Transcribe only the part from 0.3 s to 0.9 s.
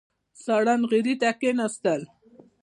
ساړه